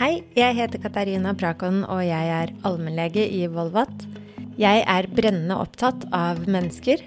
[0.00, 4.06] Hei, jeg heter Katarina Prakon, og jeg er allmennlege i Volvat.
[4.56, 7.02] Jeg er brennende opptatt av mennesker,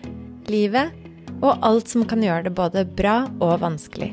[0.45, 0.91] livet
[1.39, 4.11] og alt som kan gjøre det både bra og vanskelig.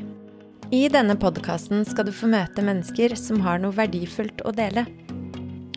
[0.73, 4.87] I denne podkasten skal du få møte mennesker som har noe verdifullt å dele.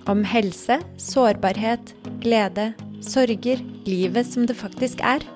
[0.09, 1.93] Om helse, sårbarhet,
[2.25, 2.71] glede,
[3.05, 5.27] sorger, livet som det faktisk er.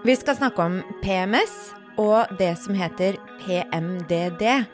[0.00, 4.64] Vi skal snakke om PMS og det som heter PMDD.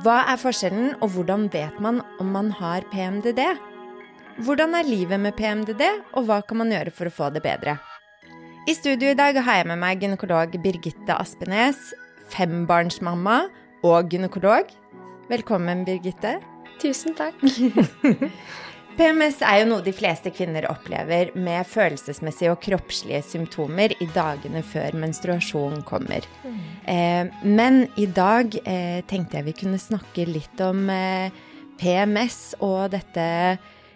[0.00, 3.42] Hva er forskjellen, og hvordan vet man om man har PMDD?
[4.40, 5.82] Hvordan er livet med PMDD,
[6.16, 7.74] og hva kan man gjøre for å få det bedre?
[8.64, 11.90] I studio i dag har jeg med meg gynekolog Birgitte Aspenes,
[12.32, 13.42] fembarnsmamma
[13.84, 14.72] og gynekolog.
[15.28, 16.38] Velkommen, Birgitte.
[16.80, 17.36] Tusen takk.
[18.96, 24.62] PMS er jo noe de fleste kvinner opplever med følelsesmessige og kroppslige symptomer i dagene
[24.66, 26.26] før menstruasjon kommer.
[26.44, 26.58] Mm.
[26.94, 31.32] Eh, men i dag eh, tenkte jeg vi kunne snakke litt om eh,
[31.80, 33.26] PMS og dette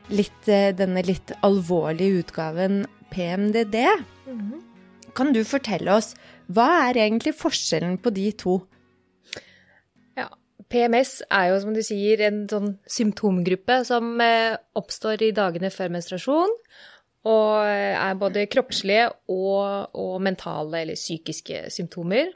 [0.08, 3.82] litt, denne litt alvorlige utgaven PMDD.
[4.30, 4.54] Mm.
[5.16, 6.14] Kan du fortelle oss
[6.52, 8.60] hva er egentlig forskjellen på de to?
[10.72, 15.92] PMS er jo, som du sier, en sånn symptomgruppe som eh, oppstår i dagene før
[15.94, 16.52] menstruasjon.
[17.26, 22.28] Og er både kroppslige og, og mentale eller psykiske symptomer.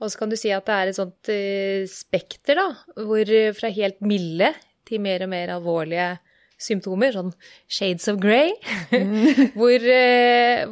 [0.00, 2.64] Og så kan du si at det er et sånt uh, spekter, da,
[3.04, 4.48] hvor fra helt milde
[4.88, 6.08] til mer og mer alvorlige
[6.56, 7.34] symptomer, sånn
[7.68, 8.54] shades of grey,
[8.88, 9.52] mm.
[9.58, 9.84] hvor,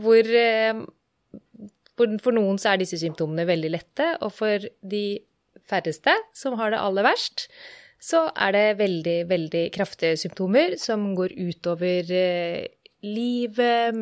[0.01, 0.31] hvor
[1.99, 5.05] for, noen så er disse symptomene veldig lette, og for de
[5.69, 7.49] færreste som har det aller verst,
[8.05, 12.67] så er det veldig, veldig kraftige symptomer som går utover eh,
[13.05, 13.99] livet,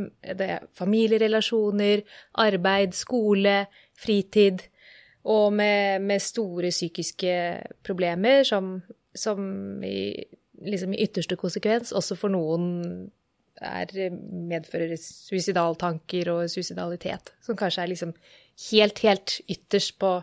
[0.78, 2.02] familierelasjoner,
[2.42, 3.64] arbeid, skole,
[3.98, 4.62] fritid,
[5.24, 7.34] og med, med store psykiske
[7.86, 8.80] problemer som,
[9.14, 10.24] som i,
[10.66, 13.10] liksom i ytterste konsekvens også for noen
[13.62, 13.92] er,
[14.50, 18.14] medfører suicidaltanker og suicidalitet, som kanskje er liksom
[18.70, 20.17] helt, helt ytterst på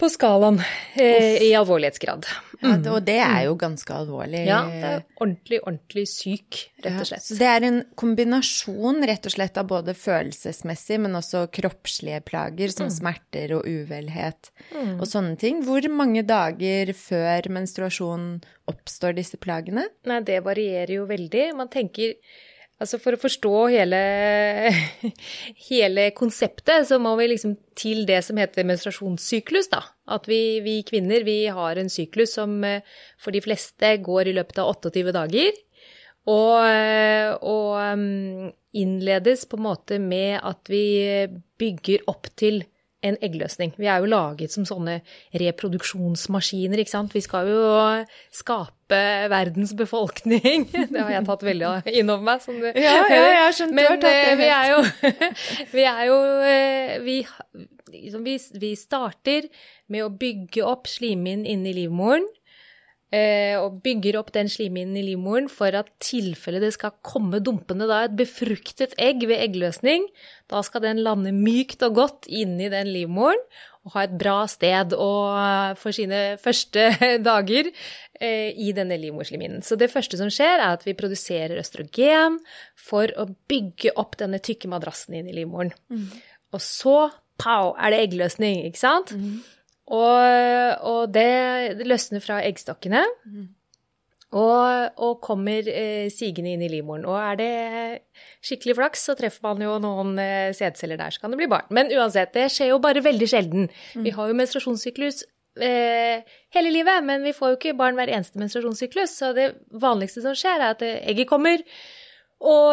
[0.00, 0.60] på skalaen
[0.94, 2.26] eh, i alvorlighetsgrad.
[2.58, 4.40] Ja, og det er jo ganske alvorlig.
[4.48, 7.28] Ja, det er ordentlig, ordentlig syk, rett og slett.
[7.30, 12.74] Ja, det er en kombinasjon rett og slett av både følelsesmessig, men også kroppslige plager,
[12.74, 12.94] som mm.
[12.96, 14.96] smerter og uvelhet mm.
[14.96, 15.62] og sånne ting.
[15.66, 18.28] Hvor mange dager før menstruasjon
[18.68, 19.86] oppstår disse plagene?
[20.10, 21.50] Nei, det varierer jo veldig.
[21.62, 22.18] Man tenker
[22.78, 24.00] Altså For å forstå hele,
[25.68, 29.70] hele, konseptet, så må vi liksom til det som heter menstruasjonssyklus.
[29.72, 29.82] da.
[30.14, 32.86] At vi, vi, kvinner vi har en syklus som eh,
[33.18, 35.58] for de fleste går i løpet av 28 dager.
[36.28, 40.84] Og, eh, og mm, innledes på en måte med at vi
[41.58, 42.62] bygger opp til
[43.06, 43.74] en eggløsning.
[43.78, 44.98] Vi er jo laget som sånne
[45.38, 47.14] reproduksjonsmaskiner, ikke sant.
[47.14, 47.62] Vi skal jo
[48.34, 49.00] skape
[49.30, 50.66] verdens befolkning.
[50.92, 54.00] Det har jeg tatt veldig innover meg, som du Ja, ja jeg har skjønt Men
[54.02, 54.80] det Men vi er jo
[55.78, 57.18] Vi er jo eh, vi,
[58.24, 59.46] vi, vi starter
[59.92, 62.26] med å bygge opp slimhinnen inni livmoren.
[63.08, 67.86] Eh, og bygger opp den slimhinnen i livmoren for at tilfelle det skal komme dumpende
[67.88, 70.04] da et befruktet egg ved eggløsning,
[70.52, 73.40] da skal den lande mykt og godt inni den livmoren
[73.88, 74.92] og ha et bra sted
[75.80, 76.90] for sine første
[77.30, 77.70] dager
[78.20, 79.64] eh, i denne livmorslimhinnen.
[79.64, 82.42] Så det første som skjer, er at vi produserer østrogen
[82.76, 85.72] for å bygge opp denne tykke madrassen inn i livmoren.
[85.88, 86.10] Mm.
[86.52, 86.98] Og så,
[87.40, 89.16] pow, er det eggløsning, ikke sant?
[89.16, 89.38] Mm.
[89.88, 93.04] Og, og det løsner fra eggstokkene.
[93.28, 93.46] Mm.
[94.36, 97.06] Og, og, kommer eh, sigende inn i livmoren.
[97.08, 97.52] Og er det
[98.44, 101.70] skikkelig flaks, så treffer man jo noen eh, sædceller der, så kan det bli barn.
[101.72, 103.70] Men uansett, det skjer jo bare veldig sjelden.
[103.96, 104.04] Mm.
[104.04, 105.22] Vi har jo menstruasjonssyklus
[105.64, 106.20] eh,
[106.52, 109.16] hele livet, men vi får jo ikke barn hver eneste menstruasjonssyklus.
[109.16, 111.64] Så det vanligste som skjer, er at egget kommer.
[112.38, 112.70] Og,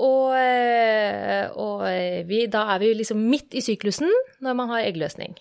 [0.00, 4.08] og, eh, og eh, vi, da er vi liksom midt i syklusen
[4.40, 5.34] når man har eggløsning.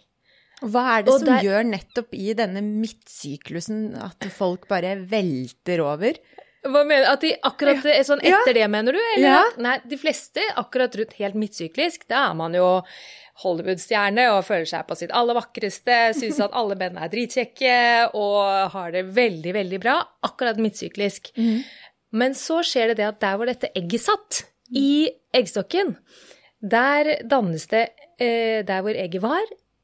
[0.61, 1.45] Hva er det og som der...
[1.47, 6.19] gjør nettopp i denne midtsyklusen at folk bare velter over?
[6.61, 7.09] Hva mener du?
[7.09, 8.03] At de akkurat ja.
[8.05, 8.59] sånn etter ja.
[8.59, 9.02] det, mener du?
[9.16, 9.25] Eller?
[9.25, 9.41] Ja.
[9.63, 12.67] Nei, de fleste akkurat rundt helt midtsyklisk, da er man jo
[13.41, 17.78] Hollywood-stjerne og føler seg på sitt aller vakreste, syns at alle menn er dritkjekke
[18.19, 19.97] og har det veldig, veldig bra
[20.28, 21.31] akkurat midtsyklisk.
[21.40, 21.63] Mm.
[22.22, 25.97] Men så skjer det det at der hvor dette egget satt, i eggstokken,
[26.61, 27.90] der dannes det
[28.22, 29.41] eh, Der hvor egget var,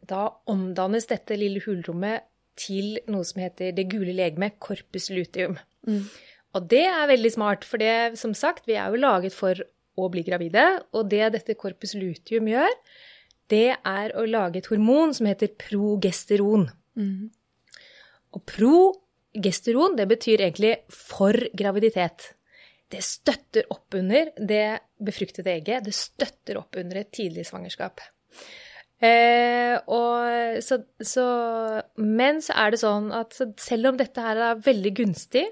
[0.10, 2.26] da omdannes dette lille hulrommet
[2.58, 5.58] til noe som heter det gule legemet corpus luteum.
[5.88, 6.06] Mm.
[6.58, 9.60] Og det er veldig smart, for det, som sagt, vi er jo laget for
[9.98, 10.64] å bli gravide.
[10.98, 12.74] Og det dette corpus luteum gjør,
[13.52, 16.68] det er å lage et hormon som heter progesteron.
[16.98, 17.30] Mm.
[18.36, 22.32] Og progesteron, det betyr egentlig for graviditet.
[22.88, 25.86] Det støtter opp under det befruktede egget.
[25.88, 28.02] Det støtter opp under et tidlig svangerskap.
[28.98, 31.26] Eh, og så, så,
[32.02, 35.46] men så er det sånn at selv om dette her er veldig gunstig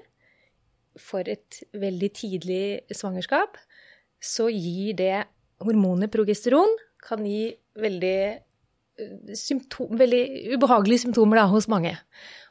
[0.98, 2.64] for et veldig tidlig
[2.96, 3.58] svangerskap,
[4.22, 5.26] så gir det
[5.62, 6.72] hormonet progesteron
[7.06, 8.18] kan gi veldig,
[9.36, 11.94] symptom, veldig ubehagelige symptomer da, hos mange.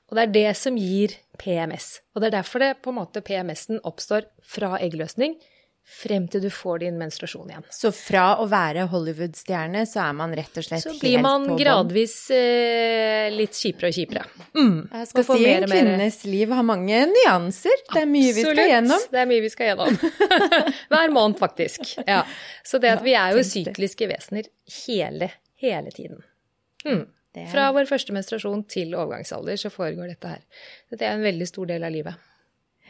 [0.06, 2.00] Og det er det som gir PMS.
[2.14, 5.36] Og det er derfor det på en måte PMS-en oppstår fra eggløsning
[5.86, 7.66] frem til du får din menstruasjon igjen.
[7.74, 10.96] Så fra å være Hollywood-stjerne, så er man rett og slett helt på?
[10.98, 14.26] Så blir man gradvis eh, litt kjipere og kjipere.
[14.58, 14.80] Mm.
[14.90, 17.86] Jeg skal si en kvinnes liv har mange nyanser.
[17.94, 18.50] Det er mye Absolutt.
[18.50, 19.08] vi skal gjennom.
[19.14, 20.00] Det er mye vi skal gjennom.
[20.96, 21.96] Hver måned, faktisk.
[22.10, 22.24] Ja.
[22.66, 24.50] Så det at vi er jo sykliske vesener
[24.82, 25.30] hele,
[25.62, 26.26] hele tiden.
[26.86, 27.06] Mm.
[27.52, 30.46] Fra vår første menstruasjon til overgangsalder så foregår dette her.
[30.90, 32.32] Dette er en veldig stor del av livet.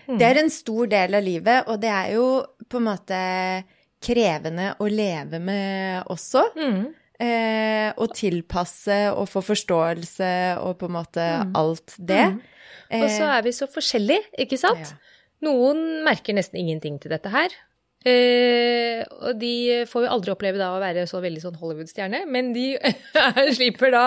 [0.05, 0.17] Mm.
[0.19, 2.27] Det er en stor del av livet, og det er jo
[2.69, 3.19] på en måte
[4.05, 6.45] krevende å leve med også.
[6.57, 6.85] Mm.
[7.15, 11.53] Eh, og tilpasse og få forståelse og på en måte mm.
[11.55, 12.25] alt det.
[12.35, 12.41] Mm.
[12.99, 14.91] Og så er vi så forskjellige, ikke sant?
[14.91, 15.21] Ja.
[15.45, 17.55] Noen merker nesten ingenting til dette her.
[18.05, 22.51] Eh, og de får jo aldri oppleve da å være så veldig sånn Hollywood-stjerne, men
[22.53, 22.75] de
[23.57, 24.05] slipper da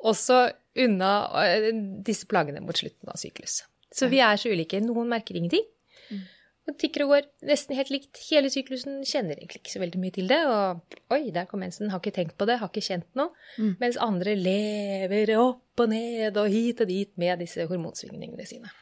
[0.00, 0.46] også
[0.86, 1.12] unna
[1.42, 1.72] eh,
[2.06, 3.60] disse plagene mot slutten av syklus.
[3.94, 4.80] Så vi er så ulike.
[4.82, 5.64] Noen merker ingenting.
[6.10, 6.24] Mm.
[6.66, 8.18] Og tikker og går nesten helt likt.
[8.26, 10.40] Hele syklusen kjenner egentlig ikke så veldig mye til det.
[10.50, 13.30] Og oi, der kom mensen, har ikke tenkt på det, har ikke kjent noe.
[13.60, 13.76] Mm.
[13.82, 18.72] Mens andre lever opp og ned og hit og dit med disse hormonsvingningene sine.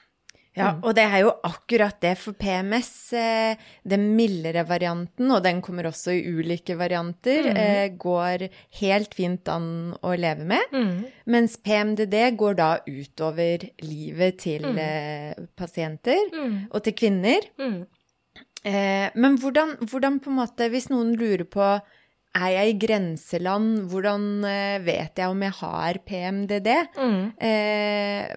[0.55, 0.85] Ja, mm.
[0.87, 2.93] og det er jo akkurat det for PMS.
[3.19, 7.59] Eh, den mildere varianten, og den kommer også i ulike varianter, mm.
[7.59, 8.47] eh, går
[8.81, 9.67] helt fint an
[9.99, 10.71] å leve med.
[10.71, 10.95] Mm.
[11.35, 14.79] Mens PMDD går da utover livet til mm.
[14.85, 16.55] eh, pasienter mm.
[16.71, 17.51] og til kvinner.
[17.59, 17.83] Mm.
[18.65, 23.83] Men hvordan, hvordan, på en måte, hvis noen lurer på er jeg i grenseland?
[23.91, 24.25] Hvordan
[24.87, 26.71] vet jeg om jeg har PMDD?
[27.45, 28.33] Eh,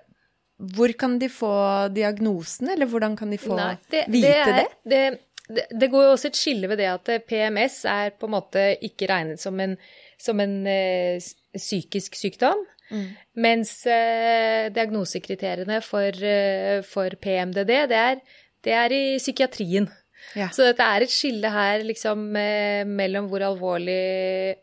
[0.58, 1.54] hvor kan de få
[1.94, 4.68] diagnosen, eller hvordan kan de få Nei, det, vite det?
[4.84, 5.02] det?
[5.48, 5.66] det?
[5.70, 9.10] det, går jo også et skille ved det at PMS er på en måte ikke
[9.12, 9.78] regnet som en,
[10.20, 12.66] som en uh, psykisk sykdom.
[12.90, 13.08] Mm.
[13.44, 18.22] Mens uh, diagnosekriteriene for, uh, for, PMDD, det er,
[18.66, 19.90] det er i psykiatrien.
[20.36, 20.50] Ja.
[20.52, 24.58] Så dette er et skille her liksom mellom hvor alvorlig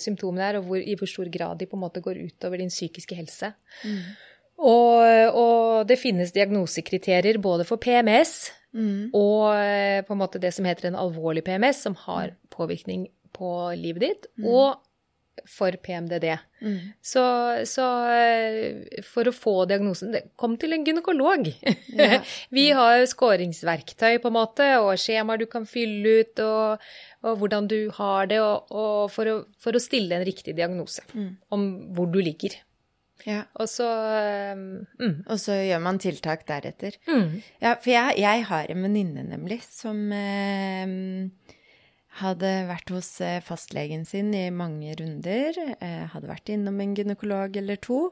[0.00, 2.70] symptomene er, og hvor, i hvor stor grad de på en måte går utover din
[2.70, 3.52] psykiske helse.
[3.82, 4.04] Mm.
[4.56, 9.12] Og, og, det finnes diagnosekriterier både for PMS mm.
[9.12, 13.52] og eh, på en måte det som heter en alvorlig PMS, som har påvirkning på
[13.76, 14.48] livet ditt, mm.
[14.48, 14.78] og
[15.44, 16.30] for PMDD.
[16.64, 16.78] Mm.
[17.04, 17.22] Så,
[17.68, 21.50] så, eh, for å få diagnosen Kom til en gynekolog.
[21.92, 22.22] Ja.
[22.56, 26.86] Vi har skåringsverktøy på en måte, og skjemaer du kan fylle ut, og,
[27.26, 31.30] og hvordan du har det, og, for, å, for, å, stille en riktig diagnose mm.
[31.52, 32.56] om hvor du ligger.
[33.24, 33.42] Ja.
[33.56, 33.86] Og så
[34.54, 35.16] um, mm.
[35.24, 36.98] Og så gjør man tiltak deretter.
[37.08, 37.40] Mm.
[37.62, 40.92] Ja, for jeg, jeg, har en venninne, nemlig, som eh,
[42.20, 45.58] hadde vært hos eh, fastlegen sin i mange runder.
[45.80, 48.10] Eh, hadde vært innom en gynekolog eller to.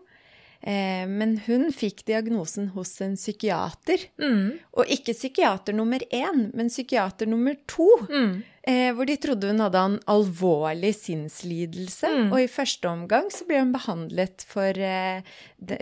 [0.65, 4.07] Eh, men hun fikk diagnosen hos en psykiater.
[4.21, 4.57] Mm.
[4.81, 7.89] Og ikke psykiater nummer én, men psykiater nummer to.
[8.09, 8.39] Mm.
[8.65, 12.09] Eh, hvor de trodde hun hadde en alvorlig sinnslidelse.
[12.09, 12.33] Mm.
[12.33, 15.21] Og i første omgang så ble hun behandlet for eh,
[15.61, 15.79] det,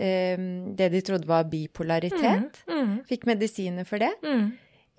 [0.75, 2.59] det, de trodde var bipolaritet.
[2.67, 2.75] Mm.
[2.75, 2.93] Mm.
[3.07, 4.11] Fikk medisiner for det.
[4.25, 4.51] Mm.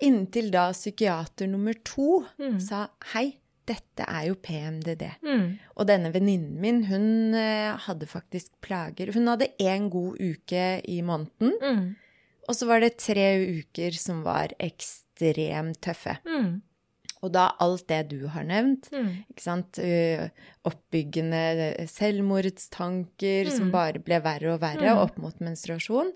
[0.05, 2.25] Inntil da psykiater nummer to
[2.59, 3.29] sa hei,
[3.69, 5.07] dette er jo PMDD.
[5.25, 5.47] Mm.
[5.75, 9.13] Og denne venninnen min, hun eh, hadde faktisk plager.
[9.15, 11.55] Hun hadde én god uke i måneden.
[11.61, 11.89] Mm.
[12.45, 13.27] Og så var det tre
[13.61, 16.19] uker som var ekstremt tøffe.
[16.29, 16.61] Mm.
[17.25, 19.11] Og da alt det du har nevnt, mm.
[19.33, 19.79] ikke sant
[20.65, 23.73] Oppbyggende selvmordstanker som mm.
[23.73, 25.01] bare ble verre og verre mm.
[25.01, 26.11] opp mot menstruasjon,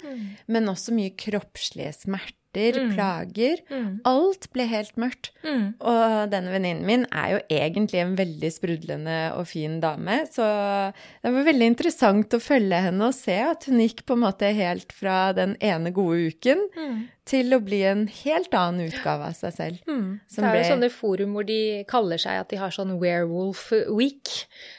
[0.50, 2.96] men også mye kroppslige smerter smerter, mm.
[2.96, 3.60] plager.
[3.70, 4.00] Mm.
[4.06, 5.32] Alt ble helt mørkt.
[5.44, 5.76] Mm.
[5.80, 10.92] Og denne venninnen min er jo egentlig en veldig sprudlende og fin dame, så
[11.24, 14.50] det var veldig interessant å følge henne og se at hun gikk på en måte
[14.56, 17.00] helt fra den ene gode uken mm.
[17.30, 19.82] til å bli en helt annen utgave av seg selv.
[19.88, 20.20] Mm.
[20.20, 20.70] det er jo ble...
[20.74, 24.32] sånne forum hvor de kaller seg at de har sånn werewolf week.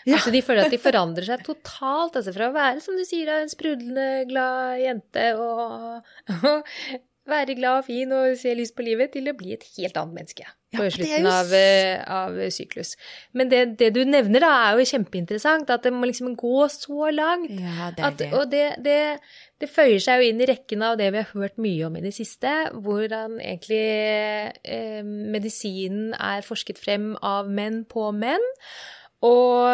[0.05, 0.19] Ja.
[0.19, 3.31] Altså de føler at de forandrer seg totalt, altså fra å være, som du sier,
[3.41, 6.03] en sprudlende glad jente og
[7.31, 10.21] være glad og fin og se lyst på livet, til å bli et helt annet
[10.23, 12.93] menneske på er slutten jo av, eh, av syklus.
[13.37, 15.71] Men det, det du nevner, da, er jo kjempeinteressant.
[15.75, 17.51] At det må liksom gå så langt.
[17.51, 18.31] Ja, det At, det.
[18.37, 19.01] og det, det,
[19.61, 22.05] det føyer seg jo inn i rekken av det vi har hørt mye om i
[22.05, 22.55] det siste,
[22.87, 23.83] hvordan egentlig
[24.63, 28.47] eh, medisinen er forsket frem av menn på menn.
[29.27, 29.67] Og,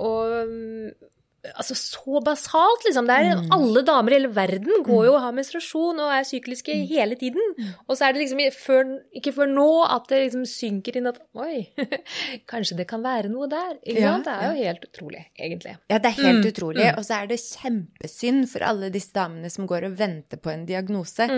[0.00, 1.09] og
[1.56, 3.08] altså så basalt, liksom.
[3.10, 3.48] Er, Mm.
[3.56, 6.86] Alle damer i hele verden går jo og har menstruasjon og er sykliske Mm.
[6.88, 7.40] hele tiden.
[7.88, 11.18] Og så er det liksom før, ikke før nå at det liksom synker inn at
[11.34, 11.68] oi,
[12.50, 13.78] kanskje det kan være noe der.
[13.86, 14.18] Ja?
[14.18, 15.76] Det er jo helt utrolig, egentlig.
[15.90, 16.84] Ja, det er helt Mm, utrolig.
[16.92, 16.98] mm.
[16.98, 20.66] Og så er det kjempesynd for alle disse damene som går og venter på en
[20.66, 21.28] diagnose.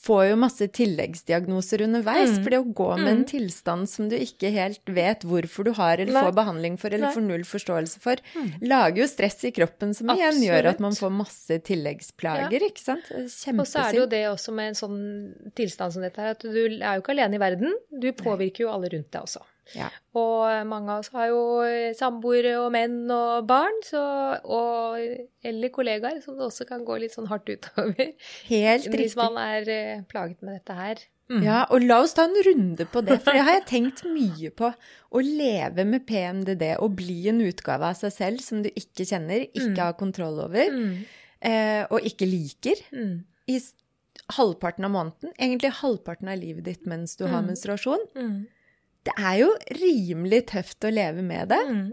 [0.00, 2.30] Får jo masse tilleggsdiagnoser underveis.
[2.32, 2.42] Mm.
[2.42, 3.26] For det å gå med en Mm.
[3.28, 6.22] tilstand som du ikke helt vet hvorfor du har, eller Nei.
[6.24, 7.14] får behandling for, eller Nei.
[7.14, 8.48] får null forståelse for, Mm.
[8.62, 13.04] lager jo stress i kroppen som igjen gjør at man får masse tilleggsplager, ikke sant?
[13.10, 13.60] Kjempesynd.
[13.60, 16.40] Og så er det jo det også med en sånn tilstand som dette her, at
[16.40, 17.72] du er jo ikke alene i verden.
[17.92, 19.42] Du påvirker jo alle rundt deg også.
[19.74, 19.88] Ja.
[20.18, 21.42] Og mange av oss har jo
[21.98, 24.00] samboere og menn og barn, så,
[24.44, 24.98] og,
[25.46, 28.12] eller kollegaer, som det også kan gå litt sånn hardt utover.
[28.50, 30.96] Helt Hvis man er eh, plaget med dette her.
[31.30, 31.44] Mm.
[31.46, 34.50] Ja, og la oss ta en runde på det, for det har jeg tenkt mye
[34.50, 34.72] på.
[35.14, 39.44] Å leve med PMDD og bli en utgave av seg selv som du ikke kjenner,
[39.54, 39.78] ikke Mm.
[39.78, 41.04] har kontroll over, Mm.
[41.40, 43.22] eh, og ikke liker, Mm.
[43.46, 43.60] i
[44.34, 47.48] halvparten av måneden, egentlig halvparten av livet ditt mens du har Mm.
[47.54, 48.46] menstruasjon.
[49.08, 49.48] Det er jo
[49.80, 51.60] rimelig tøft å leve med det.
[51.70, 51.90] Mm.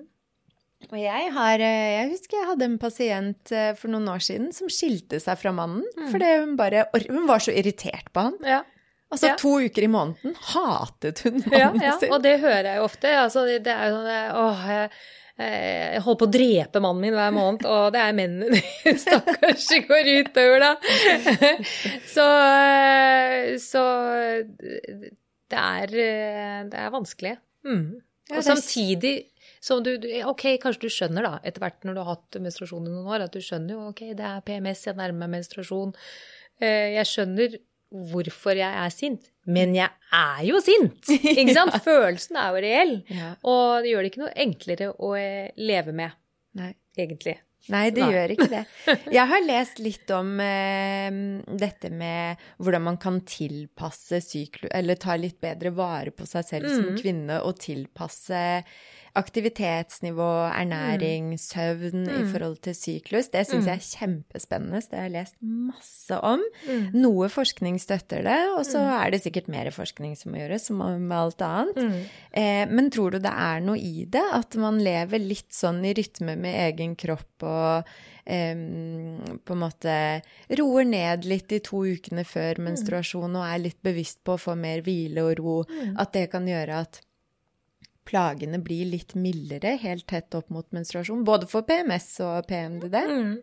[0.92, 4.52] Og jeg har eh, Jeg husker jeg hadde en pasient eh, for noen år siden
[4.54, 6.10] som skilte seg fra mannen Mm.
[6.14, 8.36] fordi hun bare Hun var så irritert på han.
[8.46, 8.62] Ja.
[9.12, 9.36] Altså Ja.
[9.40, 12.12] to uker i måneden hatet hun mannen ja, sin.
[12.12, 13.14] og det hører jeg jo ofte.
[13.24, 14.90] Altså, det er jo sånn Åh, jeg,
[15.40, 18.62] eh, jeg holder på å drepe mannen min hver måned, og det er mennene
[19.06, 20.74] stakkars det går utover, da.
[22.16, 22.28] Så,
[23.64, 23.86] så
[25.50, 27.38] det er, eh, det er vanskelig.
[27.66, 28.02] Mm.
[28.30, 29.14] Ja, Og samtidig
[29.64, 32.86] som du du- Ok, kanskje du skjønner da, etter hvert når du har hatt menstruasjon
[32.88, 35.94] i noen år, at du skjønner jo ok, det er PMS, jeg nærmer meg menstruasjon.
[36.60, 37.58] Eh, Jeg skjønner
[37.94, 41.08] hvorfor jeg er sint, men jeg er jo sint!
[41.40, 41.72] Ikke sant?
[41.86, 42.96] Følelsen er jo reell.
[43.08, 43.36] Ja.
[43.48, 46.12] Og det gjør det ikke noe enklere å eh, leve med,
[46.60, 46.74] Nei.
[46.98, 47.38] egentlig.
[47.70, 48.12] Nei, det Nei.
[48.16, 48.62] gjør ikke det.
[49.12, 51.10] Jeg har lest litt om eh,
[51.60, 56.70] dette med hvordan man kan tilpasse syklus Eller ta litt bedre vare på seg selv
[56.72, 56.98] som Mm.
[57.02, 58.64] kvinne og tilpasse
[59.18, 62.32] aktivitetsnivå, ernæring, søvn i Mm.
[62.32, 63.30] forhold til syklus.
[63.32, 63.68] Det syns Mm.
[63.68, 64.82] jeg er kjempespennende.
[64.90, 66.44] Det har jeg lest masse om.
[66.68, 66.92] Mm.
[66.94, 69.06] Noe forskning støtter det, og så Mm.
[69.06, 71.76] er det sikkert mer forskning som må gjøres, som med alt annet.
[71.76, 72.04] Mm.
[72.34, 74.24] Eh, men tror du det er noe i det?
[74.34, 77.86] At man lever litt sånn i rytme med egen kropp og
[78.30, 80.22] eh, på en måte
[80.58, 84.58] roer ned litt de to ukene før menstruasjon og er litt bevisst på å få
[84.58, 85.64] mer hvile og ro?
[85.64, 85.96] Mm.
[85.98, 87.02] At det kan gjøre at
[88.08, 91.26] plagene blir litt mildere helt tett opp mot menstruasjon?
[91.28, 92.98] Både for PMS og PMDD?
[92.98, 93.34] Mm.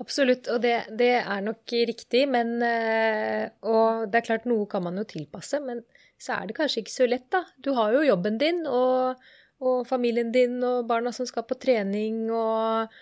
[0.00, 4.86] Absolutt, og det, det er nok riktig, men eh, Og det er klart, noe kan
[4.86, 5.82] man jo tilpasse, men
[6.20, 7.44] så er det kanskje ikke så lett, da.
[7.60, 9.20] Du har jo jobben din og,
[9.60, 12.98] og familien din og barna som skal på trening og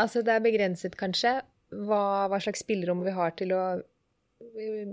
[0.00, 1.34] Altså, det er begrenset, kanskje,
[1.84, 4.88] hva, hva slags spillerom vi har til å eh,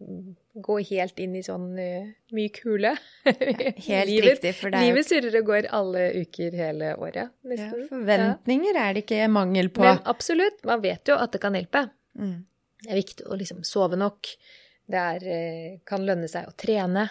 [0.65, 2.91] gå helt inn i sånn uh, myk hule.
[3.25, 7.27] Helt Livet- riktig, for det er Livet surrer og går alle uker hele året, ja,
[7.51, 7.87] nesten.
[7.91, 9.83] Forventninger er det ikke mangel på.
[9.85, 11.85] Men absolutt, man vet jo at det kan hjelpe.
[12.19, 12.37] Mm.
[12.83, 14.29] Det er viktig å liksom sove nok.
[14.89, 17.07] Det er, eh, kan lønne seg å trene.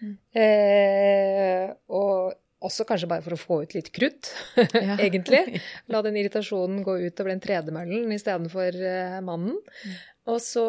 [0.00, 0.14] Mm.
[0.40, 4.30] Eh, og også kanskje bare for å få ut litt krutt,
[4.76, 4.96] Ja.
[5.00, 5.60] egentlig.
[5.92, 9.56] La den irritasjonen gå utover den tredemøllen istedenfor uh, mannen.
[9.84, 9.94] Mm.
[10.30, 10.64] Og så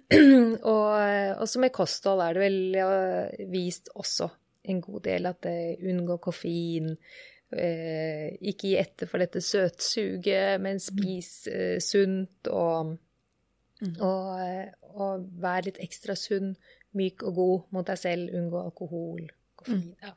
[0.74, 0.86] Og
[1.44, 4.28] også med kosthold er det vel eh, vist også
[4.70, 6.96] en god del at det unngå koffein.
[7.52, 12.96] eh, ikke gi etter for dette søtsuget, men spis eh, sunt og
[13.80, 13.94] Mm.
[14.04, 16.50] og, eh, og vær litt ekstra sunn,
[16.92, 18.34] myk og god mot deg selv.
[18.36, 19.22] Unngå alkohol,
[19.56, 19.94] koffein.
[20.02, 20.10] Ja.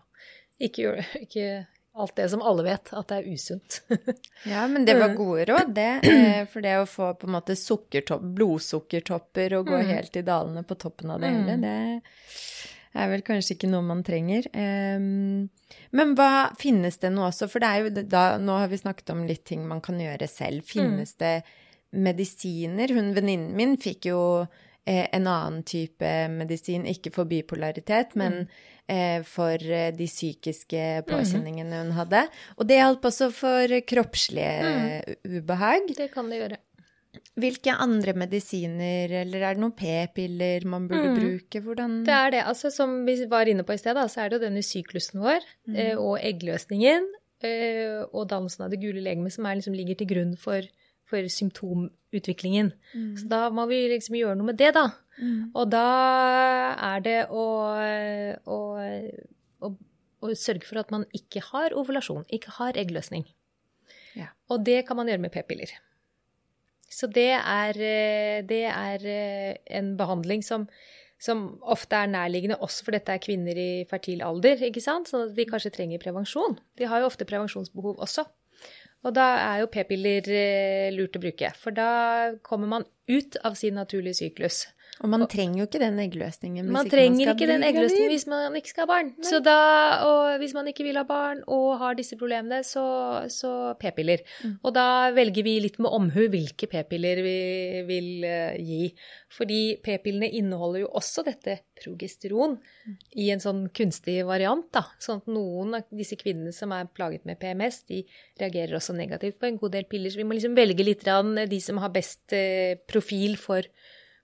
[0.59, 1.45] Ikke, ikke
[1.95, 3.81] alt det som alle vet, at det er usunt.
[4.49, 5.15] Ja, men det var Mm.
[5.17, 5.89] gode råd, det.
[6.09, 9.85] eh, For det å få på en måte blodsukkertopper og gå Mm.
[9.87, 11.43] helt i dalene på toppen av det Mm.
[11.43, 12.01] hele, det
[12.95, 14.45] er vel kanskje ikke noe man trenger.
[15.91, 17.47] Men hva finnes det nå også?
[17.49, 20.27] For det er jo da Nå har vi snakket om litt ting man kan gjøre
[20.29, 20.63] selv.
[20.63, 21.43] Finnes det
[21.93, 22.89] medisiner?
[22.93, 24.47] Hun venninnen min fikk jo eh,
[24.85, 28.43] en annen type medisin, ikke for bipolaritet, men
[28.87, 32.25] eh, for eh, de psykiske påkjenningene hun hadde.
[32.57, 35.93] Og det hjalp også for kroppslige ubehag.
[35.95, 36.61] Det kan det gjøre.
[37.37, 41.17] Hvilke andre medisiner, eller er det noen p-piller man burde mm.
[41.17, 41.61] bruke?
[41.65, 42.43] Hvordan Det er det.
[42.49, 45.41] Altså, som vi var inne på i sted, så er det jo denne syklusen vår
[45.65, 45.75] mm.
[45.75, 47.07] eh, og eggløsningen
[47.45, 50.65] eh, og dannelsen av det gule legemet som liksom ligger til grunn for,
[51.13, 52.73] for symptomutviklingen.
[52.93, 53.13] Mm.
[53.21, 54.89] Så da må vi liksom gjøre noe med det, da.
[55.21, 55.53] Mm.
[55.53, 55.85] Og da
[56.93, 57.45] er det å,
[58.49, 58.59] å,
[59.61, 59.71] å,
[60.25, 63.27] å sørge for at man ikke har ovulasjon, ikke har eggløsning.
[64.17, 64.31] Ja.
[64.53, 65.73] Og det kan man gjøre med p-piller.
[66.93, 67.79] Så det er,
[68.45, 69.07] det er
[69.79, 70.67] en behandling som,
[71.21, 75.09] som, ofte er nærliggende også for dette er kvinner i fertil alder, ikke sant?
[75.09, 76.59] sånn at de kanskje trenger prevensjon.
[76.77, 78.27] De har jo ofte prevensjonsbehov også.
[79.03, 81.89] Og da er jo p-piller eh, lurt å bruke, for da
[82.45, 84.63] kommer man ut av sin naturlige syklus.
[85.01, 88.57] Og man trenger jo ikke den eggløsningen hvis man skal ikke den eggløsningen hvis man
[88.59, 89.09] ikke skal ha barn.
[89.17, 89.25] Nei.
[89.25, 89.55] Så da,
[90.05, 92.83] og hvis man ikke vil ha barn og har disse problemene, så,
[93.33, 94.21] så p-piller.
[94.45, 94.53] Mm.
[94.61, 94.85] Og da
[95.15, 97.37] velger vi litt med omhu hvilke p-piller vi
[97.87, 98.91] vil uh, gi.
[99.33, 102.99] Fordi p-pillene inneholder jo også dette progesteron mm.
[103.25, 104.69] i en sånn kunstig variant.
[104.77, 108.03] da, Sånn at noen av disse kvinnene som er plaget med PMS, de
[108.39, 110.13] reagerer også negativt på en god del piller.
[110.13, 113.65] Så vi må liksom velge litt de som har best uh, profil for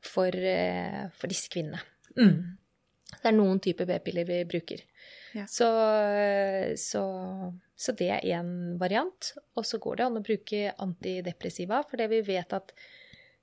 [0.06, 1.82] for, eh, for disse kvinnene.
[2.18, 2.60] Mm.
[3.10, 4.84] Det er noen typer b-piller vi bruker.
[5.34, 5.46] Ja.
[5.50, 5.68] Så,
[6.78, 7.04] så,
[7.78, 9.34] så, det er én variant.
[9.58, 12.74] Og så går det an å bruke antidepressiva, fordi vi vet at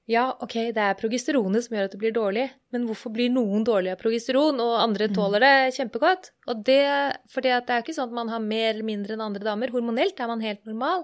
[0.06, 3.64] ja, ok, det er progesteronet som gjør at det blir dårlig, men hvorfor blir noen
[3.66, 5.16] dårlige av progesteron, og andre mm.
[5.16, 6.30] tåler det kjempegodt?
[6.46, 6.82] Og det,
[7.32, 9.74] fordi det er ikke sånn at man har mer eller mindre enn andre damer.
[9.74, 11.02] Hormonelt er man helt normal,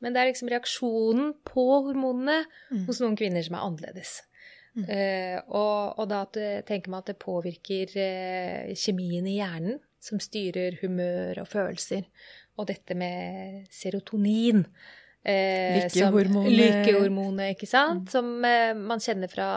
[0.00, 2.40] men det er liksom reaksjonen på hormonene
[2.72, 2.86] mm.
[2.88, 4.14] hos noen kvinner som er annerledes.
[4.86, 6.22] Uh, og, og, da
[6.66, 12.06] tenker man at det påvirker eh, kjemien i hjernen, som styrer humør og følelser.
[12.58, 14.64] Og dette med serotonin.
[15.22, 16.54] Eh, Lykkehormonet.
[16.54, 18.08] Lykkehormonet, ikke sant?
[18.08, 18.12] Mm.
[18.14, 18.30] Som
[18.88, 19.48] man kjenner fra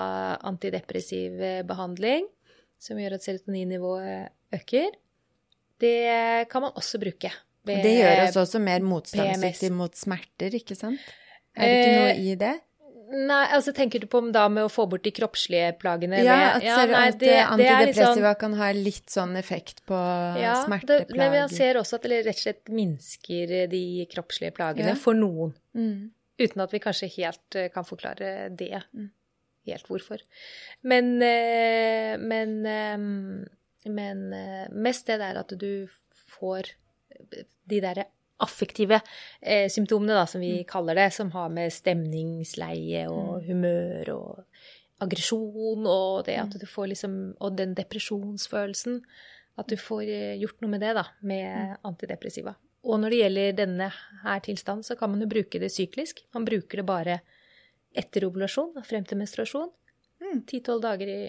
[0.47, 1.37] antidepressiv
[1.69, 2.27] behandling.
[2.81, 4.93] Som gjør at serotoninnivået øker.
[5.81, 5.97] Det
[6.49, 7.33] kan man også bruke.
[7.65, 11.01] Det gjør oss også mer motstandsdyktige mot smerter, ikke sant?
[11.55, 12.53] Er det ikke noe i det?
[13.11, 16.21] Nei, altså tenker du på da med å få bort de kroppslige plagene?
[16.23, 19.97] Ja, at, ja, nei, det, antidepressiva liksom, kan ha litt sånn effekt på
[20.39, 21.17] ja, smerteplager.
[21.19, 24.99] men man ser også at det rett og slett minsker de kroppslige plagene ja.
[24.99, 25.51] for noen.
[25.75, 26.11] Mm.
[26.41, 28.83] Uten at vi kanskje helt eh, kan forklare det.
[28.95, 29.11] Mm.
[29.69, 30.23] Helt hvorfor.
[30.87, 34.23] Men, eh, men, eh, men
[34.71, 35.87] mest det der at du
[36.39, 36.73] får
[37.67, 38.07] de derre
[38.41, 38.99] affektive
[39.41, 40.67] eh, symptomene, da, som vi mm.
[40.69, 43.45] kaller det, som har med stemningsleie og mm.
[43.47, 44.61] humør og
[45.01, 46.61] aggresjon og det at mm.
[46.61, 49.01] du får liksom Og den depresjonsfølelsen.
[49.59, 51.81] At du får eh, gjort noe med det, da, med mm.
[51.89, 52.55] antidepressiva.
[52.87, 53.91] Og når det gjelder denne
[54.23, 56.23] her tilstanden, så kan man jo bruke det syklisk.
[56.33, 57.19] Man bruker det bare
[57.91, 59.69] etter ovulasjon og frem til menstruasjon.
[60.47, 60.85] Ti-tolv mm.
[60.87, 61.21] dager i,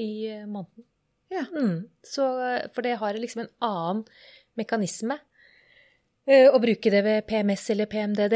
[0.00, 0.88] i eh, måneden.
[1.30, 1.44] Ja.
[1.52, 1.86] Mm.
[2.06, 2.24] Så,
[2.74, 4.04] for det har liksom en annen
[4.56, 5.35] mekanisme Eh,
[6.26, 8.34] å bruke det ved PMS eller PMDD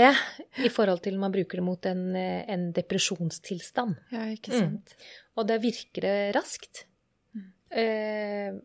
[0.63, 3.97] i forhold til man bruker det mot en, eh, en depresjonstilstand.
[4.15, 4.61] Ja, ikke mm.
[4.61, 4.95] sant.
[4.95, 5.17] Mm.
[5.41, 6.85] Og da virker det raskt.
[7.35, 7.49] Mm.
[7.83, 8.61] Eh,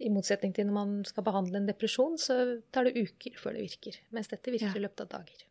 [0.00, 2.38] I motsetning til når man skal behandle en depresjon, så
[2.72, 4.00] tar det uker før det virker.
[4.16, 4.80] Mens dette virker ja.
[4.80, 5.44] i løpet av dager.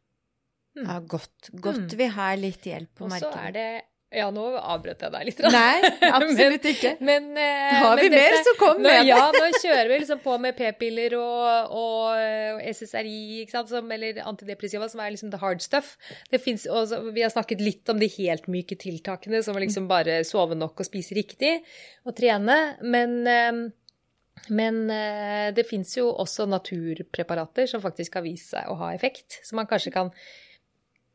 [0.79, 0.83] Mm.
[0.87, 1.51] Ja, godt.
[1.53, 1.97] Godt mm.
[2.01, 3.29] vi har litt hjelp på markedet.
[3.29, 3.69] Og så er det
[4.10, 5.41] ja, nå avbrøt jeg deg litt.
[5.54, 6.95] Nei, absolutt ikke.
[7.06, 9.04] Men, eh, Har vi men mer, så kom med.
[9.06, 12.17] Ja, nå kjører vi liksom på med p-piller og, og,
[12.56, 15.93] og, SSRI, ikke sant, som, eller antidepressiva, som er liksom the hard stuff.
[16.34, 20.24] Det finnes, også, vi har snakket litt om de helt myke tiltakene, som liksom bare
[20.26, 21.60] sove nok og spise riktig
[22.02, 22.58] og trene.
[22.82, 23.63] Men, eh,
[24.58, 29.43] men eh, det fins jo også naturpreparater som faktisk har vist seg å ha effekt,
[29.45, 30.15] som man kanskje kan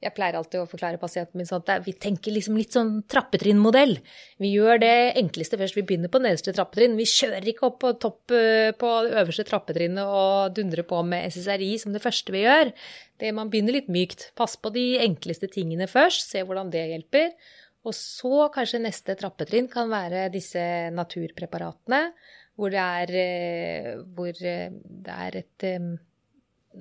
[0.05, 3.97] jeg pleier alltid å forklare pasienten min sånn at vi tenker liksom litt sånn trappetrinnmodell.
[4.43, 5.79] Vi gjør det enkleste først.
[5.79, 6.99] Vi begynner på nederste trappetrinn.
[6.99, 11.33] Vi kjører ikke opp på topp eh, på det øverste trappetrinnet og dundrer på med
[11.33, 12.73] SSRI som det første vi gjør.
[13.21, 14.31] Det Man begynner litt mykt.
[14.37, 16.29] Pass på de enkleste tingene først.
[16.29, 17.35] Se hvordan det hjelper.
[17.85, 20.63] Og så kanskje neste trappetrinn kan være disse
[20.95, 22.07] naturpreparatene,
[22.57, 25.71] hvor det er, eh, hvor eh, det er et,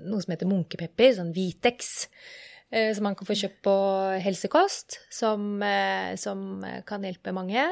[0.04, 1.94] noe som heter munkepepper, sånn Vitex
[2.96, 3.74] som man kan få kjøpt på
[4.24, 7.66] helsekost, som, eh, som kan hjelpe mange.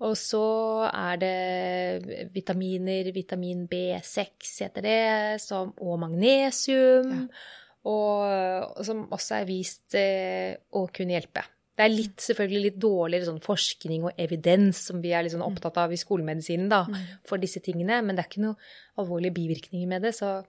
[0.00, 0.44] Og så
[0.88, 7.48] er det vitaminer, vitamin B6 heter det, som, og magnesium, ja.
[7.90, 11.44] og, som også er vist eh, å kunne hjelpe.
[11.76, 15.44] Det er litt, selvfølgelig litt dårligere sånn forskning og evidens som vi er litt sånn
[15.44, 17.04] opptatt av i skolemedisinen da, mm.
[17.28, 20.14] for disse tingene, men det er ikke noen alvorlige bivirkninger med det.
[20.16, 20.40] så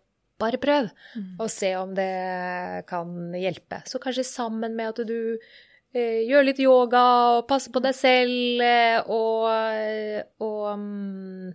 [0.41, 1.34] bare prøv, mm.
[1.38, 2.12] og se om det
[2.89, 3.82] kan hjelpe.
[3.89, 5.38] Så kanskje sammen med at du
[5.93, 7.04] eh, gjør litt yoga
[7.36, 9.47] og passer på deg selv eh, og,
[10.41, 11.54] og, um,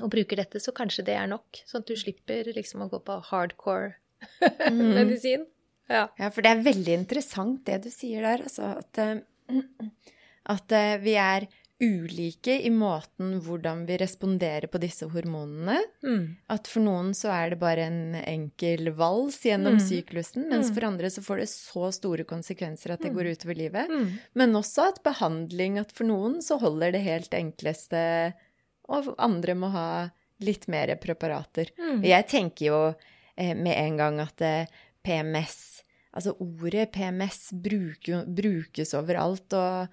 [0.00, 1.62] og bruker dette, så kanskje det er nok.
[1.68, 3.96] Sånn at du slipper liksom å gå på hardcore
[4.72, 5.46] medisin.
[5.88, 6.04] Ja.
[6.20, 9.22] ja, for det er veldig interessant det du sier der, altså at, eh,
[10.54, 11.48] at eh, vi er
[11.80, 15.76] ulike i måten hvordan vi responderer på disse hormonene.
[16.02, 16.24] Mm.
[16.50, 19.84] At for noen så er det bare en enkel vals gjennom Mm.
[19.86, 20.74] syklusen, mens Mm.
[20.74, 23.88] for andre så får det så store konsekvenser at det går utover livet.
[23.88, 24.18] Mm.
[24.34, 28.34] Men også at behandling, at for noen så holder det helt enkleste,
[28.88, 30.10] og andre må ha
[30.40, 31.70] litt mer preparater.
[31.78, 32.02] Mm.
[32.02, 32.94] Jeg tenker jo
[33.36, 34.66] eh, med en gang at eh,
[35.04, 35.74] PMS
[36.14, 39.88] Altså ordet PMS bruker, brukes overalt, og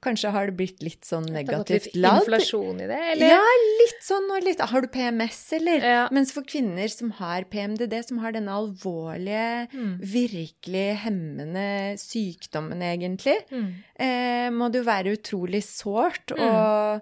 [0.00, 2.22] kanskje har det blitt litt sånn negativt ladd.
[2.22, 3.32] inflasjon i det, eller?
[3.34, 3.42] Ja,
[3.82, 5.78] litt sånn og litt Har du PMS, eller?
[5.82, 6.08] Ja.
[6.14, 9.98] Mens for kvinner som har PMDD, som har denne alvorlige, Mm.
[10.00, 13.74] virkelig hemmende sykdommen, egentlig, Mm.
[13.98, 17.00] eh, må det jo være utrolig sårt Mm.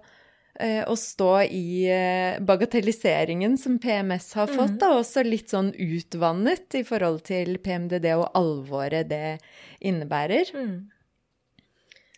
[0.59, 4.79] eh, å stå i eh, bagatelliseringen som PMS har fått, Mm.
[4.79, 9.39] da, også litt sånn utvannet i forhold til PMDD og alvoret det
[9.83, 10.51] innebærer.
[10.53, 10.87] Mm.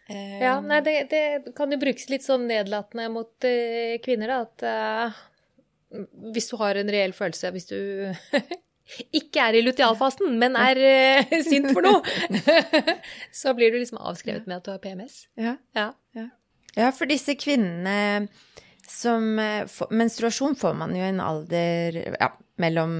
[0.10, 4.40] Eh, Ja, nei, det, det kan jo brukes litt sånn nedlatende mot uh, kvinner, da,
[4.48, 6.02] at uh,
[6.34, 7.78] hvis du har en reell følelse, hvis du
[9.20, 10.82] ikke er i lutealfasen, men er
[11.30, 12.02] uh, sint for noe,
[13.42, 15.26] så blir du liksom avskrevet med at du har PMS.
[15.38, 15.58] ja.
[15.78, 15.92] Ja.
[16.78, 18.28] Ja, for disse kvinnene
[18.88, 22.30] som for, Menstruasjon får man jo i en alder ja,
[22.62, 22.94] mellom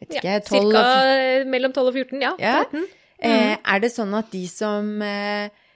[0.00, 2.32] vet ikke, ja 12 og Cirka eh, mellom 12 og 14, ja.
[2.40, 2.54] Ja.
[2.64, 2.86] 13.
[3.18, 5.67] Eh, er det sånn at de som eh, eh,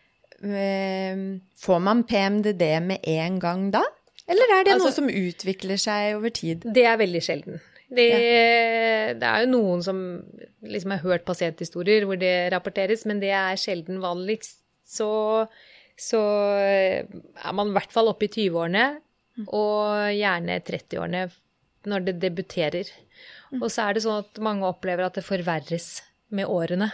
[0.43, 3.83] Får man PMDD med en gang da?
[4.31, 6.65] Eller er det noe Altså- som utvikler seg over tid?
[6.75, 7.61] Det er veldig sjelden.
[7.93, 8.09] Det,
[9.21, 9.99] det er jo noen som
[10.65, 14.63] liksom har hørt pasienthistorier hvor det rapporteres, men det er sjelden vanligst.
[14.89, 15.47] Så,
[16.01, 18.87] så er man i hvert fall oppe i 20-årene,
[19.49, 21.23] og gjerne 30-årene
[21.89, 22.89] når det debuterer.
[23.61, 26.03] Og så er det sånn at mange opplever at det forverres
[26.33, 26.91] med årene.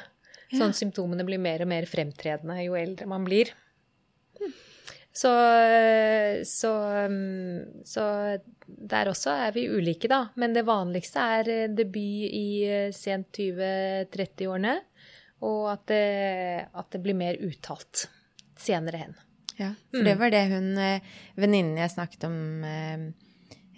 [0.49, 3.51] Sånn symptomene blir mer og mer fremtredende jo eldre man blir.
[5.19, 5.31] Så,
[6.47, 6.73] så,
[7.11, 8.05] um, så
[8.67, 10.29] der også er vi ulike, da.
[10.39, 14.77] Men det vanligste er eh, debut i eh, sent 20-30-årene,
[15.49, 16.05] og at det,
[16.71, 18.07] at det blir mer uttalt
[18.59, 19.17] senere hen.
[19.59, 21.03] Ja, for det var det hun eh,
[21.35, 22.39] venninnen jeg snakket om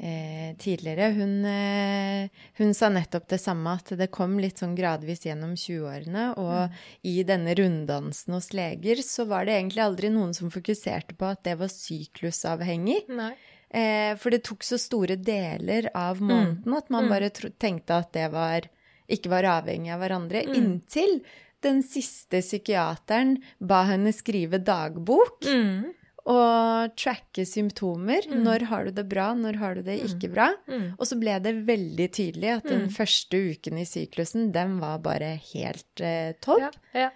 [0.00, 5.26] eh, tidligere, hun, eh, hun sa nettopp det samme, at det kom litt sånn gradvis
[5.26, 10.50] gjennom 20-årene, og i denne runddansen hos leger så var det egentlig aldri noen som
[10.52, 13.04] fokuserte på at det var syklusavhengig.
[13.12, 13.34] Nei.
[13.70, 18.10] Eh, for det tok så store deler av måneden at man bare tro, tenkte at
[18.16, 18.66] det var,
[19.06, 21.20] ikke var avhengig av hverandre, inntil
[21.62, 25.92] den siste psykiateren ba henne skrive dagbok Mm.
[26.30, 28.28] Og tracke symptomer.
[28.30, 30.50] Når har du det bra, når har du det ikke bra?
[30.70, 30.86] Mm.
[30.96, 35.34] Og så ble det veldig tydelig at den første uken i syklusen, den var bare
[35.50, 36.78] helt eh, topp.
[36.94, 37.10] Ja, ja.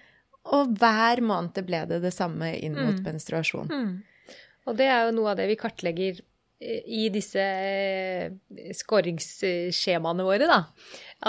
[0.54, 3.70] Og hver måned ble det det samme inn mot menstruasjon.
[3.70, 4.34] Mm.
[4.68, 10.48] Og det er jo noe av det vi kartlegger eh, i disse eh, skåringsskjemaene våre,
[10.50, 10.60] da.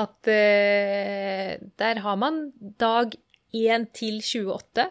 [0.04, 2.48] At eh, der har man
[2.82, 3.16] dag
[3.56, 4.90] 1 til 28,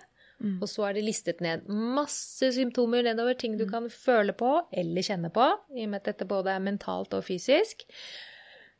[0.61, 5.07] og så er det listet ned masse symptomer nedover, ting du kan føle på eller
[5.07, 7.87] kjenne på, i og med at dette både er mentalt og fysisk.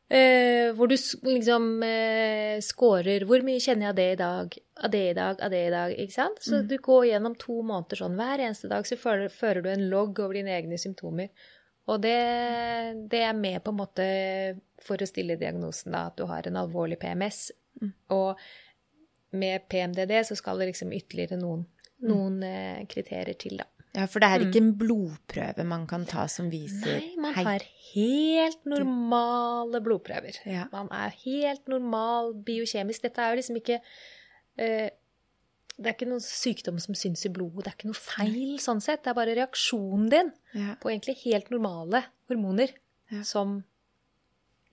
[0.05, 0.93] Eh, hvor du
[1.25, 5.41] liksom eh, scorer hvor mye kjenner jeg av det i dag, av det i dag,
[5.41, 5.95] av det i dag.
[6.03, 6.43] ikke sant?
[6.45, 8.19] Så du går gjennom to måneder sånn.
[8.19, 11.31] Hver eneste dag så fører, fører du en logg over dine egne symptomer.
[11.89, 12.17] Og det,
[13.09, 14.05] det er med på en måte
[14.85, 17.47] for å stille diagnosen da, at du har en alvorlig PMS.
[18.13, 18.37] Og
[19.37, 21.65] med PMDD så skal det liksom ytterligere noen,
[22.05, 23.67] noen eh, kriterier til, da.
[23.95, 27.63] Ja, for det er ikke en blodprøve man kan ta som viser Nei, man har
[27.93, 30.35] helt normale blodprøver.
[30.51, 30.65] Ja.
[30.73, 33.05] Man er helt normal biokjemisk.
[33.07, 33.77] Dette er jo liksom ikke
[34.59, 34.89] eh,
[35.77, 37.63] Det er ikke noen sykdom som syns i blodet.
[37.63, 39.01] Det er ikke noe feil sånn sett.
[39.05, 40.75] Det er bare reaksjonen din Ja.
[40.79, 42.75] på egentlig helt normale hormoner
[43.11, 43.23] Ja.
[43.23, 43.61] som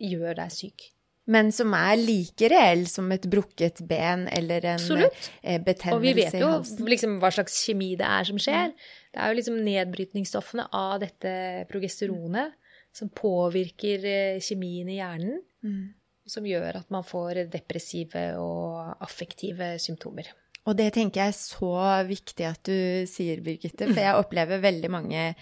[0.02, 0.88] gjør deg syk.
[1.30, 5.12] Men som er like reell som et brukket ben eller en Absolutt.
[5.44, 5.62] halsen.
[5.68, 5.92] Absolutt.
[5.94, 6.48] Og vi vet jo
[6.90, 8.72] liksom hva slags kjemi det er som skjer.
[9.12, 11.34] Det er jo liksom nedbrytningsstoffene av dette
[11.70, 12.56] progesteronet
[12.92, 15.92] som påvirker eh, kjemien i hjernen, Mm.
[16.26, 20.26] som gjør at man får depressive og affektive symptomer.
[20.66, 21.70] Og det tenker jeg er så
[22.06, 25.34] viktig at du sier, Birgitte, for jeg opplever veldig mange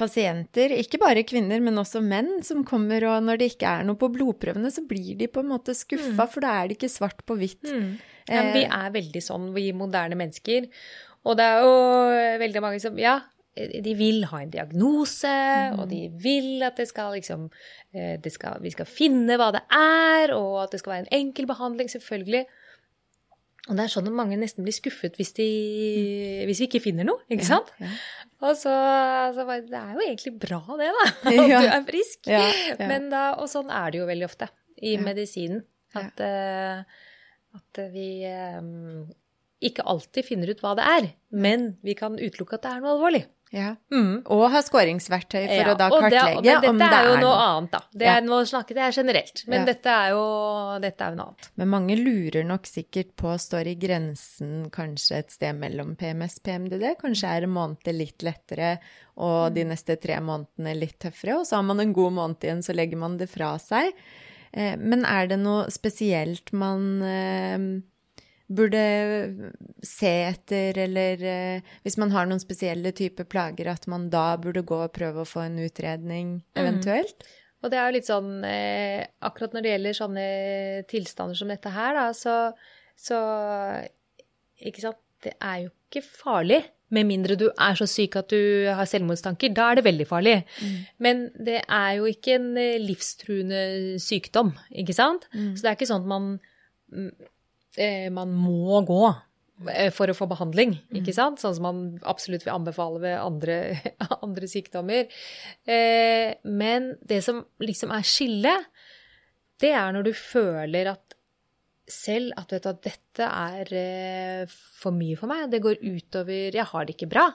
[0.00, 3.98] pasienter, ikke bare kvinner, men også menn, som kommer, og når det ikke er noe
[4.00, 7.22] på blodprøvene, så blir de på en måte skuffa, for da er det ikke svart
[7.26, 7.62] på hvitt.
[7.68, 7.92] Mm.
[8.30, 10.66] Ja, vi er veldig sånn, vi moderne mennesker.
[11.24, 11.78] Og det er jo
[12.42, 13.20] veldig mange som Ja,
[13.54, 15.78] de vil ha en diagnose, mm.
[15.78, 17.46] og de vil at det skal liksom
[17.94, 21.46] det skal, Vi skal finne hva det er, og at det skal være en enkel
[21.46, 22.42] behandling, selvfølgelig.
[23.64, 25.46] Og det er sånn at mange nesten blir skuffet hvis, de,
[26.44, 27.70] hvis vi ikke finner noe, ikke sant?
[27.78, 27.94] Ja, ja.
[28.44, 28.74] Og så,
[29.36, 31.06] så Det er jo egentlig bra, det, da.
[31.30, 31.60] At ja.
[31.62, 32.30] du er frisk.
[32.82, 34.50] Men da, og sånn er det jo veldig ofte
[34.84, 35.64] i medisinen.
[35.94, 36.82] At, uh,
[37.54, 38.08] at vi
[38.58, 39.04] um,
[39.64, 42.96] ikke alltid finner ut hva det er, men vi kan utelukke at det er noe
[42.96, 43.22] alvorlig.
[43.54, 43.74] Ja.
[43.94, 44.24] Mm.
[44.34, 47.70] Og ha skåringsverktøy for å da kartlegge det, om det er er jo noe annet,
[47.76, 47.80] da.
[47.94, 49.68] Det er, Nå snakket jeg generelt, men ja.
[49.70, 50.24] dette, er jo,
[50.82, 51.48] dette, er jo, noe annet.
[51.60, 56.50] Men mange lurer nok sikkert på, står i grensen kanskje et sted mellom PMS og
[56.50, 56.86] PMDD?
[57.00, 58.74] Kanskje er en måned litt lettere
[59.14, 59.70] og de mm.
[59.70, 62.98] neste tre månedene litt tøffere, og så har man en god måned igjen, så legger
[62.98, 63.94] man det fra seg.
[64.50, 67.68] Eh, men er det noe spesielt man eh,
[68.46, 68.82] burde
[69.84, 74.64] se etter, eller eh, hvis man har noen spesielle typer plager, at man da burde
[74.66, 76.60] gå og prøve å få en utredning mm.
[76.60, 77.24] eventuelt?
[77.24, 77.40] Mm.
[77.64, 80.24] Og det er jo litt sånn eh, Akkurat når det gjelder sånne
[80.90, 82.36] tilstander som dette her, da, så,
[82.92, 83.18] så
[84.60, 85.00] Ikke sant.
[85.24, 86.58] Det er jo ikke farlig.
[86.92, 89.54] Med mindre du er så syk at du har selvmordstanker.
[89.56, 90.34] Da er det veldig farlig.
[90.60, 90.74] Mm.
[91.06, 93.62] Men det er jo ikke en eh, livstruende
[94.04, 95.24] sykdom, ikke sant?
[95.32, 95.54] Mm.
[95.54, 96.26] Så det er ikke sånn at man
[96.92, 97.08] mm,
[98.14, 99.02] man må gå
[99.72, 101.16] eh, for å få behandling, ikke mm.
[101.16, 101.42] sant?
[101.42, 103.58] Sånn som man absolutt vil anbefale ved andre,
[104.26, 105.10] andre sykdommer.
[105.66, 108.70] Eh, men det som liksom er skillet,
[109.62, 111.14] det er når du føler at
[111.90, 116.56] selv at, vet du, at dette er eh, for mye for meg, det går utover
[116.56, 117.26] Jeg har det ikke bra.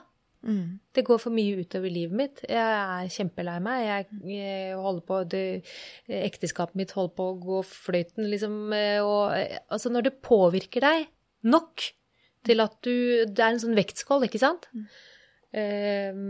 [0.46, 0.80] Mm.
[0.96, 2.42] Det går for mye utover livet mitt.
[2.48, 3.84] Jeg er kjempelei meg.
[3.84, 5.44] Jeg, jeg holder på det,
[6.20, 8.58] Ekteskapet mitt holder på å gå fløyten, liksom.
[8.72, 9.36] Og,
[9.68, 11.08] altså, når det påvirker deg
[11.48, 11.90] nok
[12.46, 12.94] til at du
[13.28, 14.70] Det er en sånn vektskål, ikke sant?
[14.72, 14.88] Mm.
[15.60, 16.20] Eh,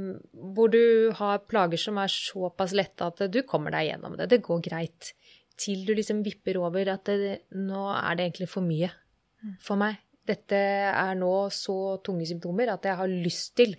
[0.56, 4.30] hvor du har plager som er såpass lette at du kommer deg gjennom det.
[4.32, 5.14] Det går greit.
[5.60, 9.58] Til du liksom vipper over at det, nå er det egentlig for mye mm.
[9.60, 13.74] for meg dette er nå så tunge symptomer at jeg har lyst til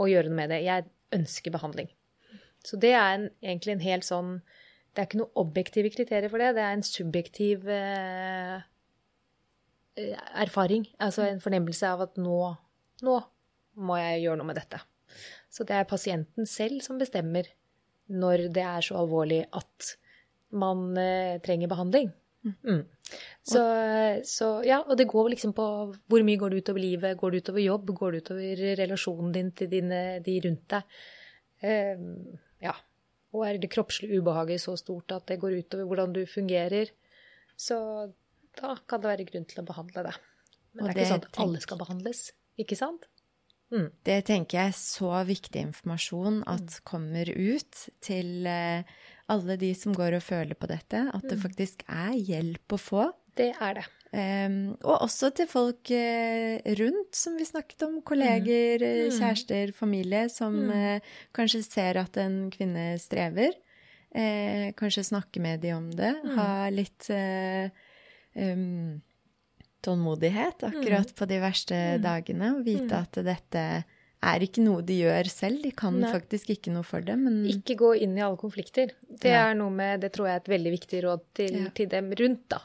[0.00, 0.62] å gjøre noe med det.
[0.66, 1.90] Jeg ønsker behandling.
[2.62, 4.34] Så det er en, egentlig en helt sånn
[4.92, 6.50] Det er ikke noe objektive kriterier for det.
[6.52, 8.60] Det er en subjektiv eh,
[10.42, 10.84] erfaring.
[11.00, 12.40] Altså en fornemmelse av at nå,
[13.00, 13.14] nå
[13.80, 14.82] må jeg gjøre noe med dette.
[15.52, 17.48] Så det er pasienten selv som bestemmer
[18.12, 19.94] når det er så alvorlig at
[20.52, 22.12] man eh, trenger behandling.
[22.42, 22.84] Mm.
[23.46, 23.62] Så,
[24.26, 27.42] så, ja, og det går liksom på hvor mye går det utover livet, går det
[27.44, 30.96] utover jobb, går det utover relasjonen din til dine, de rundt deg.
[31.62, 32.74] Um, ja.
[33.32, 36.90] Og er det kroppslige ubehaget så stort at det går utover hvordan du fungerer,
[37.56, 37.78] så
[38.58, 40.18] da kan det være grunn til å behandle det.
[40.72, 42.26] Men det er ikke sånn at alle skal behandles,
[42.60, 43.08] ikke sant?
[43.72, 43.88] Mm.
[44.04, 46.82] Det tenker jeg er så viktig informasjon at mm.
[46.88, 48.84] kommer ut til uh,
[49.32, 51.42] alle de som går og føler på dette, at det mm.
[51.42, 53.08] faktisk er hjelp å få.
[53.38, 53.88] Det er det.
[54.12, 57.94] Um, og også til folk uh, rundt, som vi snakket om.
[58.04, 59.06] Kolleger, mm.
[59.08, 59.14] mm.
[59.16, 60.72] kjærester, familie, som mm.
[60.76, 63.56] uh, kanskje ser at en kvinne strever.
[64.12, 66.12] Uh, kanskje snakke med dem om det.
[66.20, 66.34] Mm.
[66.36, 67.08] Ha litt
[68.36, 69.00] um,
[69.82, 71.16] tålmodighet akkurat mm.
[71.16, 73.66] på de verste dagene, og vite at dette
[74.22, 75.62] er ikke noe de gjør selv.
[75.64, 76.10] De kan Nei.
[76.14, 78.94] faktisk ikke noe for det, men Ikke gå inn i alle konflikter.
[79.02, 81.70] Det er noe med Det tror jeg er et veldig viktig råd til, ja.
[81.74, 82.60] til dem rundt, da.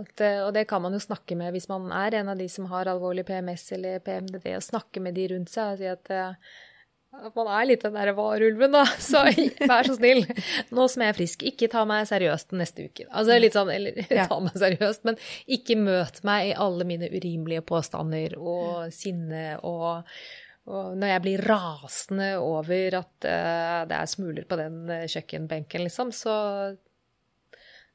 [0.00, 2.48] At, eh, og det kan man jo snakke med hvis man er en av de
[2.48, 6.12] som har alvorlig PMS eller PMDD, og snakke med de rundt seg og si at,
[6.12, 6.54] eh,
[7.12, 8.86] at man er litt den derre varulven, da.
[9.10, 9.20] Så
[9.68, 10.24] vær så snill,
[10.72, 13.08] nå som jeg er frisk, ikke ta meg seriøst neste uke.
[13.10, 14.24] Altså litt sånn, eller ja.
[14.30, 15.20] ta meg seriøst, men
[15.58, 20.08] ikke møt meg i alle mine urimelige påstander og sinne og
[20.70, 25.82] og når jeg blir rasende over at uh, det er smuler på den eh, kjøkkenbenken,
[25.88, 26.34] liksom, så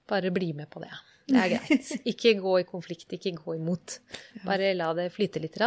[0.08, 0.92] bare bli med på det.
[1.28, 1.92] Det er greit.
[2.12, 3.98] Ikke gå i konflikt, ikke gå imot.
[4.46, 5.58] Bare la det flyte litt.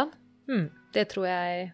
[0.49, 0.67] Mm.
[0.93, 1.67] Det tror jeg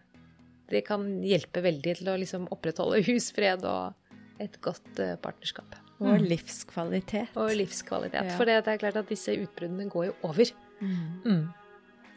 [0.68, 5.76] det kan hjelpe veldig til å liksom opprettholde husfred og et godt uh, partnerskap.
[5.98, 6.26] Og mm.
[6.30, 7.36] livskvalitet.
[7.40, 8.32] Og livskvalitet.
[8.32, 8.36] Ja.
[8.38, 10.52] For det er klart at disse utbruddene går jo over.
[10.80, 11.48] Mm.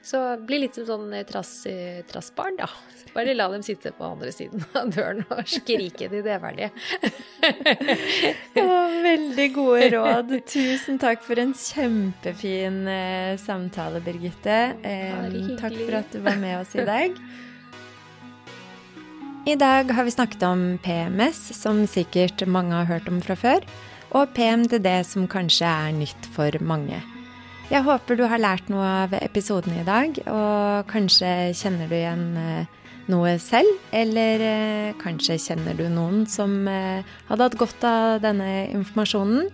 [0.03, 2.69] Så bli litt som sånn eh, trass, eh, trassbarn, da.
[3.13, 6.23] Bare la dem sitte på andre siden av døren og skrike til
[8.55, 10.33] det er veldig gode råd.
[10.49, 14.59] Tusen takk for en kjempefin eh, samtale, Birgitte.
[14.81, 15.29] Eh,
[15.61, 17.21] takk for at du var med oss i dag.
[19.45, 23.65] I dag har vi snakket om PMS, som sikkert mange har hørt om fra før,
[24.13, 26.99] og PMDD, som kanskje er nytt for mange.
[27.71, 32.23] Jeg håper du har lært noe av episoden i dag, og kanskje kjenner du igjen
[32.35, 38.17] eh, noe selv, eller eh, kanskje kjenner du noen som eh, hadde hatt godt av
[38.25, 39.47] denne informasjonen.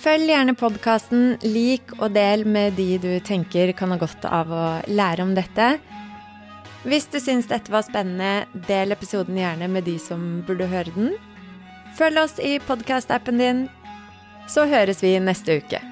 [0.00, 4.64] Følg gjerne podkasten, lik og del med de du tenker kan ha godt av å
[4.88, 5.74] lære om dette.
[6.88, 11.12] Hvis du syns dette var spennende, del episoden gjerne med de som burde høre den.
[12.00, 13.62] Følg oss i podkast-appen din,
[14.48, 15.84] så høres vi neste uke.